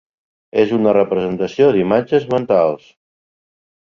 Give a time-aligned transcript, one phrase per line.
[0.61, 2.87] És una representació d'imatges mentals.